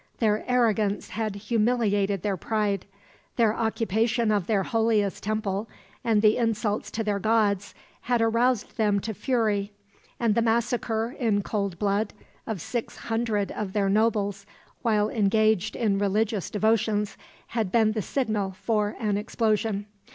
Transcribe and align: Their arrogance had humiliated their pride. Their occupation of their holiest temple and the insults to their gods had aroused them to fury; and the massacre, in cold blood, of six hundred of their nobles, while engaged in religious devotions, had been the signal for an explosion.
Their 0.17 0.43
arrogance 0.49 1.09
had 1.09 1.35
humiliated 1.35 2.23
their 2.23 2.35
pride. 2.35 2.87
Their 3.35 3.53
occupation 3.53 4.31
of 4.31 4.47
their 4.47 4.63
holiest 4.63 5.21
temple 5.21 5.69
and 6.03 6.23
the 6.23 6.37
insults 6.37 6.89
to 6.93 7.03
their 7.03 7.19
gods 7.19 7.75
had 8.01 8.19
aroused 8.19 8.77
them 8.77 8.99
to 9.01 9.13
fury; 9.13 9.71
and 10.19 10.33
the 10.33 10.41
massacre, 10.41 11.15
in 11.19 11.43
cold 11.43 11.77
blood, 11.77 12.13
of 12.47 12.61
six 12.61 12.97
hundred 12.97 13.51
of 13.51 13.73
their 13.73 13.89
nobles, 13.89 14.47
while 14.81 15.07
engaged 15.11 15.75
in 15.75 15.99
religious 15.99 16.49
devotions, 16.49 17.15
had 17.49 17.71
been 17.71 17.91
the 17.91 18.01
signal 18.01 18.53
for 18.53 18.95
an 18.99 19.17
explosion. 19.19 19.85